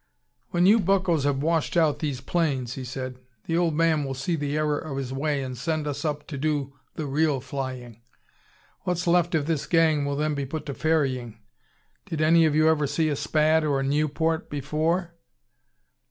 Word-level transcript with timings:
"When 0.49 0.65
you 0.65 0.79
buckoes 0.79 1.25
have 1.25 1.43
washed 1.43 1.77
out 1.77 1.99
these 1.99 2.21
planes," 2.21 2.73
he 2.73 2.83
said, 2.83 3.19
"the 3.45 3.55
Old 3.55 3.75
Man 3.75 4.03
will 4.03 4.15
see 4.15 4.35
the 4.35 4.57
error 4.57 4.79
of 4.79 4.97
his 4.97 5.13
way 5.13 5.43
and 5.43 5.55
send 5.55 5.85
us 5.85 6.03
up 6.03 6.25
to 6.29 6.39
do 6.39 6.73
the 6.95 7.05
real 7.05 7.39
flying. 7.39 8.01
What's 8.79 9.05
left 9.05 9.35
of 9.35 9.45
this 9.45 9.67
gang 9.67 10.03
will 10.05 10.15
then 10.15 10.33
be 10.33 10.47
put 10.47 10.65
to 10.65 10.73
ferrying. 10.73 11.37
Did 12.07 12.19
any 12.19 12.45
of 12.45 12.55
you 12.55 12.67
ever 12.67 12.87
see 12.87 13.09
a 13.09 13.15
Spad 13.15 13.63
or 13.63 13.83
Nieuport 13.83 14.49
before?" 14.49 15.13